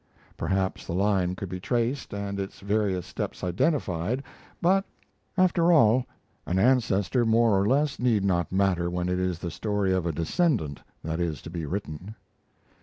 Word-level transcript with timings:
Perhaps 0.35 0.87
the 0.87 0.95
line 0.95 1.35
could 1.35 1.47
be 1.49 1.59
traced, 1.59 2.11
and 2.11 2.39
its 2.39 2.59
various 2.61 3.05
steps 3.05 3.43
identified, 3.43 4.23
but, 4.59 4.83
after 5.37 5.71
all, 5.71 6.07
an 6.47 6.57
ancestor 6.57 7.23
more 7.23 7.55
or 7.61 7.67
less 7.67 7.99
need 7.99 8.23
not 8.23 8.51
matter 8.51 8.89
when 8.89 9.09
it 9.09 9.19
is 9.19 9.37
the 9.37 9.51
story 9.51 9.93
of 9.93 10.07
a 10.07 10.11
descendant 10.11 10.81
that 11.03 11.19
is 11.19 11.39
to 11.43 11.51
be 11.51 11.67
written. 11.67 12.15